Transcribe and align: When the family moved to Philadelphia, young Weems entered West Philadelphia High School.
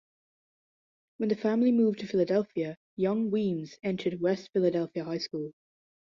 When 1.17 1.29
the 1.29 1.35
family 1.35 1.71
moved 1.71 1.99
to 1.99 2.07
Philadelphia, 2.07 2.75
young 2.95 3.29
Weems 3.29 3.77
entered 3.83 4.19
West 4.19 4.49
Philadelphia 4.51 5.03
High 5.03 5.19
School. 5.19 5.51